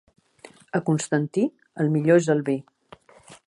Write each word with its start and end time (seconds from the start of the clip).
A 0.79 0.81
Constantí 0.87 1.43
el 1.85 1.93
millor 1.97 2.23
és 2.25 2.33
el 2.37 2.45
vi. 2.51 2.57